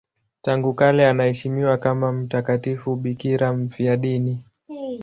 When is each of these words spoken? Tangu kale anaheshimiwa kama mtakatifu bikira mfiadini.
Tangu 0.41 0.73
kale 0.73 1.07
anaheshimiwa 1.09 1.77
kama 1.77 2.11
mtakatifu 2.11 2.95
bikira 2.95 3.53
mfiadini. 3.53 4.43